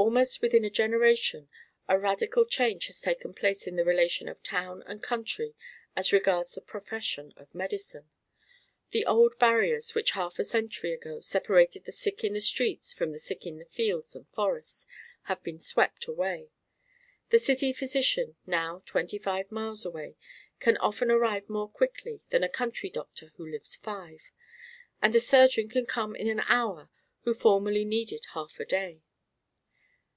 Almost 0.00 0.42
within 0.42 0.64
a 0.64 0.70
generation 0.70 1.48
a 1.88 1.98
radical 1.98 2.44
change 2.44 2.86
has 2.86 3.00
taken 3.00 3.34
place 3.34 3.66
in 3.66 3.74
the 3.74 3.84
relation 3.84 4.28
of 4.28 4.40
town 4.44 4.80
and 4.86 5.02
country 5.02 5.56
as 5.96 6.12
regards 6.12 6.52
the 6.54 6.60
profession 6.60 7.32
of 7.36 7.52
medicine. 7.52 8.08
The 8.92 9.04
old 9.04 9.36
barriers 9.40 9.96
which 9.96 10.12
half 10.12 10.38
a 10.38 10.44
century 10.44 10.92
ago 10.92 11.20
separated 11.20 11.84
the 11.84 11.90
sick 11.90 12.22
in 12.22 12.32
the 12.34 12.40
streets 12.40 12.92
from 12.92 13.10
the 13.10 13.18
sick 13.18 13.44
in 13.44 13.62
fields 13.64 14.14
and 14.14 14.28
forests 14.28 14.86
have 15.22 15.42
been 15.42 15.58
swept 15.58 16.06
away. 16.06 16.52
The 17.30 17.40
city 17.40 17.72
physician 17.72 18.36
now 18.46 18.84
twenty 18.86 19.18
five 19.18 19.50
miles 19.50 19.84
away 19.84 20.14
can 20.60 20.76
often 20.76 21.10
arrive 21.10 21.48
more 21.48 21.68
quickly 21.68 22.22
than 22.30 22.44
a 22.44 22.48
country 22.48 22.88
doctor 22.88 23.32
who 23.34 23.50
lives 23.50 23.74
five; 23.74 24.30
and 25.02 25.16
a 25.16 25.20
surgeon 25.20 25.68
can 25.68 25.86
come 25.86 26.14
in 26.14 26.28
an 26.28 26.44
hour 26.46 26.88
who 27.22 27.34
formerly 27.34 27.84
needed 27.84 28.26
half 28.34 28.60
a 28.60 28.64
day. 28.64 29.02